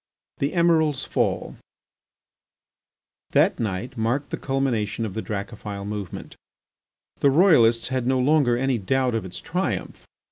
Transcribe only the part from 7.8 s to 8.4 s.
had no